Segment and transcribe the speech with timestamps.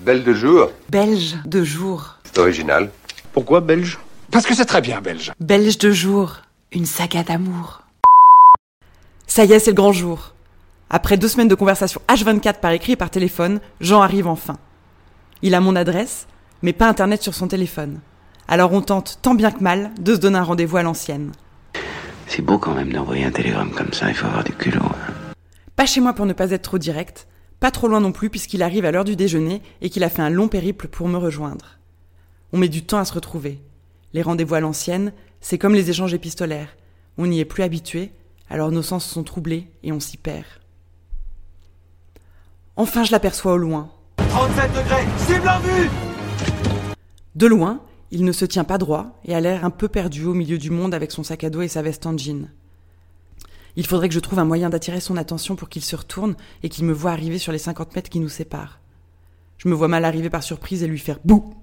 [0.00, 0.70] Belle de jour.
[0.88, 2.16] Belge de jour.
[2.24, 2.90] C'est original.
[3.32, 3.98] Pourquoi belge?
[4.30, 5.32] Parce que c'est très bien belge.
[5.40, 6.36] Belge de jour.
[6.72, 7.82] Une saga d'amour.
[9.26, 10.34] Ça y est, c'est le grand jour.
[10.88, 14.56] Après deux semaines de conversation H24 par écrit et par téléphone, Jean arrive enfin.
[15.42, 16.26] Il a mon adresse,
[16.62, 18.00] mais pas internet sur son téléphone.
[18.48, 21.32] Alors on tente, tant bien que mal, de se donner un rendez-vous à l'ancienne.
[22.26, 24.80] C'est beau quand même d'envoyer un télégramme comme ça, il faut avoir du culot.
[24.82, 25.34] hein.
[25.76, 27.26] Pas chez moi pour ne pas être trop direct,
[27.60, 30.22] pas trop loin non plus puisqu'il arrive à l'heure du déjeuner et qu'il a fait
[30.22, 31.78] un long périple pour me rejoindre.
[32.52, 33.60] On met du temps à se retrouver.
[34.12, 36.76] Les rendez-vous à l'ancienne, c'est comme les échanges épistolaires.
[37.18, 38.12] On n'y est plus habitué,
[38.48, 40.46] alors nos sens sont troublés et on s'y perd.
[42.76, 43.90] Enfin, je l'aperçois au loin.
[44.16, 45.90] 37 degrés, cible en vue
[47.34, 47.80] De loin,
[48.10, 50.70] il ne se tient pas droit et a l'air un peu perdu au milieu du
[50.70, 52.48] monde avec son sac à dos et sa veste en jean.
[53.76, 56.68] Il faudrait que je trouve un moyen d'attirer son attention pour qu'il se retourne et
[56.68, 58.80] qu'il me voie arriver sur les 50 mètres qui nous séparent.
[59.58, 61.54] Je me vois mal arriver par surprise et lui faire bouh.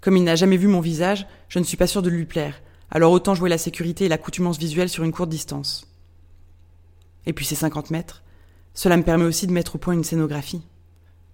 [0.00, 2.62] Comme il n'a jamais vu mon visage, je ne suis pas sûre de lui plaire,
[2.90, 5.86] alors autant jouer la sécurité et l'accoutumance visuelle sur une courte distance.
[7.26, 8.22] Et puis ces 50 mètres,
[8.72, 10.62] cela me permet aussi de mettre au point une scénographie.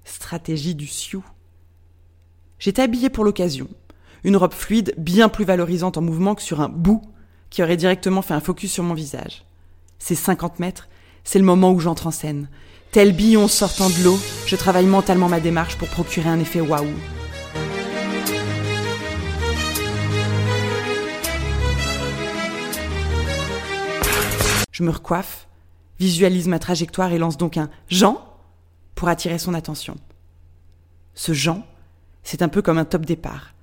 [0.05, 1.25] Stratégie du Sioux.
[2.59, 3.69] J'étais habillée pour l'occasion.
[4.25, 7.03] Une robe fluide, bien plus valorisante en mouvement que sur un bout
[7.51, 9.46] qui aurait directement fait un focus sur mon visage.
[9.99, 10.89] Ces 50 mètres,
[11.25, 12.49] c'est le moment où j'entre en scène.
[12.93, 16.87] Tel billon sortant de l'eau, je travaille mentalement ma démarche pour procurer un effet waouh.
[24.73, 25.49] Je me recoiffe,
[25.99, 28.23] visualise ma trajectoire et lance donc un Jean
[28.95, 29.97] pour attirer son attention.
[31.15, 31.67] Ce Jean,
[32.23, 33.55] c'est un peu comme un top départ.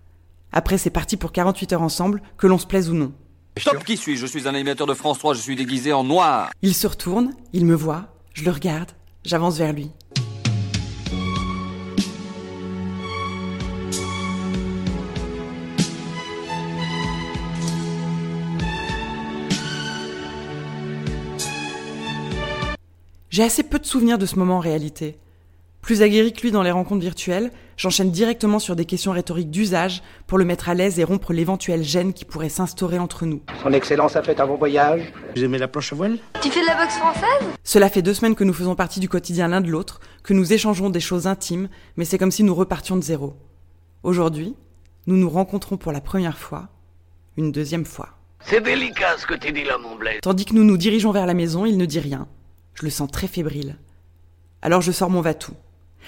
[0.52, 3.14] Après, c'est parti pour 48 heures ensemble, que l'on se plaise ou non.
[3.62, 4.22] Top, qui suis-je?
[4.22, 6.50] Je suis un animateur de France 3, je suis déguisé en noir.
[6.64, 8.92] Il se retourne, il me voit, je le regarde,
[9.24, 9.92] j'avance vers lui.
[23.30, 25.18] J'ai assez peu de souvenirs de ce moment en réalité.
[25.82, 30.02] Plus aguerri que lui dans les rencontres virtuelles, j'enchaîne directement sur des questions rhétoriques d'usage
[30.28, 33.42] pour le mettre à l'aise et rompre l'éventuelle gêne qui pourrait s'instaurer entre nous.
[33.62, 35.12] Son Excellence a fait un bon voyage.
[35.36, 37.48] Vous aimez la planche à voile Tu fais de la boxe française?
[37.64, 40.54] Cela fait deux semaines que nous faisons partie du quotidien l'un de l'autre, que nous
[40.54, 43.36] échangeons des choses intimes, mais c'est comme si nous repartions de zéro.
[44.04, 44.56] Aujourd'hui,
[45.08, 46.70] nous nous rencontrons pour la première fois,
[47.38, 48.10] une deuxième fois.
[48.46, 50.22] C'est délicat ce que tu dis là, mon bled.
[50.22, 52.28] Tandis que nous nous dirigeons vers la maison, il ne dit rien.
[52.74, 53.78] Je le sens très fébrile.
[54.62, 55.54] Alors je sors mon va-tout.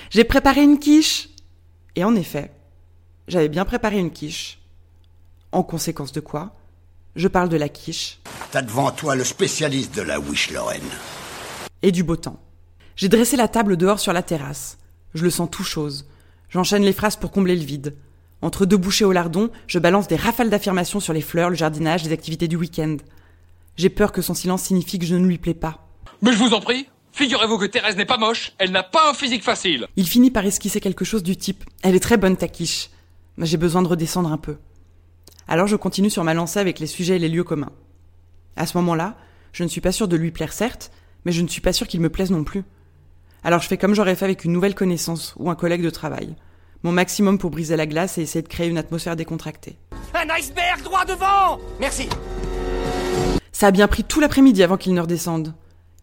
[0.10, 1.30] J'ai préparé une quiche
[1.96, 2.52] Et en effet,
[3.28, 4.60] j'avais bien préparé une quiche.
[5.52, 6.54] En conséquence de quoi,
[7.16, 8.20] je parle de la quiche
[8.52, 10.82] T'as devant toi le spécialiste de la Wish Lorraine.
[11.82, 12.40] et du beau temps.
[12.96, 14.78] J'ai dressé la table dehors sur la terrasse.
[15.14, 16.06] Je le sens tout chose.
[16.50, 17.96] J'enchaîne les phrases pour combler le vide.
[18.42, 22.04] Entre deux bouchées au lardon, je balance des rafales d'affirmations sur les fleurs, le jardinage,
[22.04, 22.98] les activités du week-end.
[23.78, 25.88] J'ai peur que son silence signifie que je ne lui plais pas.
[26.22, 29.14] Mais je vous en prie, figurez-vous que Thérèse n'est pas moche, elle n'a pas un
[29.14, 29.88] physique facile.
[29.96, 32.90] Il finit par esquisser quelque chose du type Elle est très bonne ta quiche.
[33.38, 34.58] Mais j'ai besoin de redescendre un peu.
[35.48, 37.72] Alors je continue sur ma lancée avec les sujets et les lieux communs.
[38.56, 39.16] À ce moment-là,
[39.52, 40.92] je ne suis pas sûre de lui plaire certes,
[41.26, 42.64] mais je ne suis pas sûre qu'il me plaise non plus.
[43.44, 46.36] Alors je fais comme j'aurais fait avec une nouvelle connaissance ou un collègue de travail.
[46.84, 49.78] Mon maximum pour briser la glace et essayer de créer une atmosphère décontractée.
[50.14, 52.08] Un iceberg droit devant Merci.
[53.52, 55.54] Ça a bien pris tout l'après-midi avant qu'il ne redescende.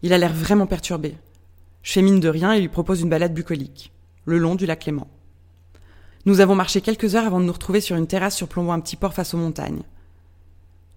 [0.03, 1.15] Il a l'air vraiment perturbé.
[1.81, 3.93] Je fais mine de rien et lui propose une balade bucolique,
[4.25, 5.07] le long du lac Clément.
[6.25, 8.97] Nous avons marché quelques heures avant de nous retrouver sur une terrasse surplombant un petit
[8.97, 9.83] port face aux montagnes.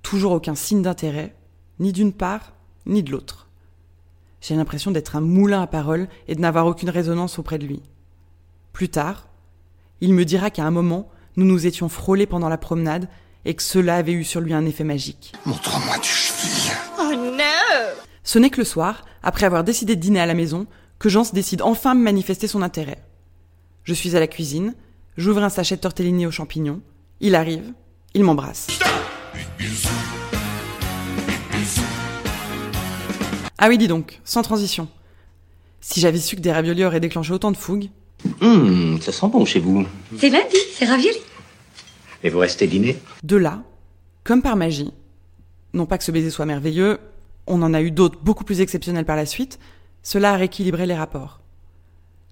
[0.03, 1.34] Toujours aucun signe d'intérêt,
[1.78, 2.53] ni d'une part,
[2.84, 3.47] ni de l'autre.
[4.41, 7.83] J'ai l'impression d'être un moulin à paroles et de n'avoir aucune résonance auprès de lui.
[8.73, 9.28] Plus tard,
[10.00, 13.09] il me dira qu'à un moment, nous nous étions frôlés pendant la promenade
[13.44, 15.33] et que cela avait eu sur lui un effet magique.
[15.44, 16.73] Montre-moi du cheville.
[16.99, 17.43] Oh non
[18.26, 20.66] Ce n'est que le soir, après avoir décidé de dîner à la maison,
[20.98, 22.98] que Jean se décide enfin à me manifester son intérêt.
[23.84, 24.75] Je suis à la cuisine,
[25.17, 26.81] j'ouvre un sachet de tortellini aux champignons,
[27.20, 27.73] il arrive,
[28.14, 28.67] il m'embrasse.
[33.58, 34.88] Ah oui, dis donc, sans transition.
[35.81, 37.90] Si j'avais su que des raviolis auraient déclenché autant de fougue,
[38.40, 39.87] Hum, ça sent bon chez vous.
[40.19, 41.19] C'est lundi, c'est ravioli.
[42.25, 42.99] Et vous restez dîner?
[43.23, 43.62] De là,
[44.25, 44.93] comme par magie,
[45.75, 46.99] non pas que ce baiser soit merveilleux,
[47.46, 49.58] on en a eu d'autres beaucoup plus exceptionnels par la suite,
[50.02, 51.40] cela a rééquilibré les rapports.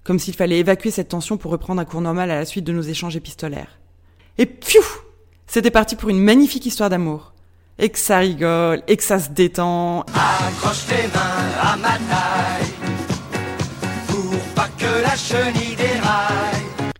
[0.03, 2.71] Comme s'il fallait évacuer cette tension pour reprendre un cours normal à la suite de
[2.71, 3.79] nos échanges épistolaires.
[4.37, 4.83] Et pfiou
[5.47, 7.33] C'était parti pour une magnifique histoire d'amour.
[7.77, 10.01] Et que ça rigole, et que ça se détend.
[10.01, 12.73] Accroche tes mains à ma taille
[14.07, 16.91] pour pas que la chenille déraille.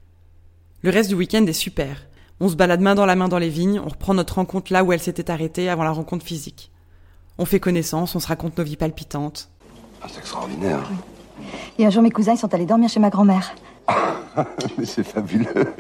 [0.82, 2.08] Le reste du week-end est super.
[2.40, 4.84] On se balade main dans la main dans les vignes, on reprend notre rencontre là
[4.84, 6.72] où elle s'était arrêtée avant la rencontre physique.
[7.38, 9.50] On fait connaissance, on se raconte nos vies palpitantes.
[10.02, 10.90] Ah, c'est extraordinaire.
[11.78, 13.54] Et un jour, mes cousins ils sont allés dormir chez ma grand-mère.
[14.78, 15.76] Mais c'est fabuleux.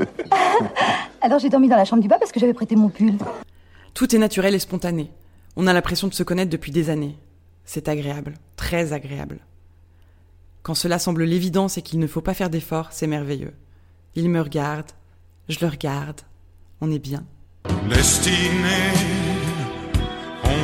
[1.21, 3.17] Alors j'ai dormi dans la chambre du bas parce que j'avais prêté mon pull.
[3.93, 5.11] Tout est naturel et spontané.
[5.55, 7.17] On a l'impression de se connaître depuis des années.
[7.63, 9.39] C'est agréable, très agréable.
[10.61, 13.53] Quand cela semble l'évidence et qu'il ne faut pas faire d'efforts, c'est merveilleux.
[14.15, 14.91] Il me regarde,
[15.47, 16.21] je le regarde,
[16.81, 17.23] on est bien.
[17.69, 17.89] On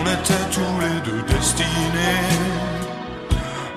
[0.03, 0.49] était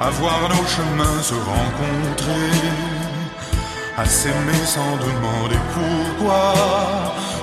[0.01, 2.51] à voir nos chemins se rencontrer,
[3.97, 6.55] à s'aimer sans demander pourquoi,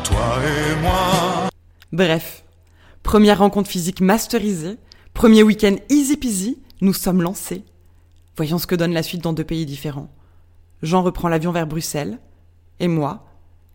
[0.04, 1.50] toi et moi.
[1.92, 2.44] Bref,
[3.04, 4.78] première rencontre physique masterisée,
[5.14, 7.64] premier week-end easy peasy, nous sommes lancés.
[8.38, 10.10] Voyons ce que donne la suite dans deux pays différents.
[10.84, 12.20] Jean reprend l'avion vers Bruxelles,
[12.80, 13.26] et moi,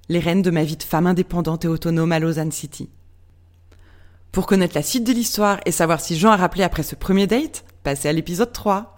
[0.08, 2.88] les rênes de ma vie de femme indépendante et autonome à Lausanne City.
[4.36, 7.26] Pour connaître la suite de l'histoire et savoir si Jean a rappelé après ce premier
[7.26, 8.95] date, passez à l'épisode 3.